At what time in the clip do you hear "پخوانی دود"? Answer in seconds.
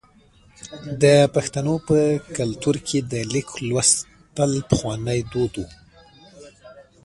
4.69-5.53